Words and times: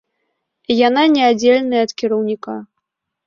Яна 0.87 1.03
неаддзельная 1.17 1.83
ад 1.87 1.91
кіраўніка. 2.03 2.57